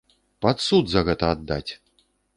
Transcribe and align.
Пад 0.45 0.63
суд 0.67 0.89
за 0.93 1.03
гэта 1.11 1.29
аддаць! 1.35 1.71